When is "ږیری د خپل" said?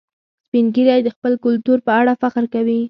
0.75-1.33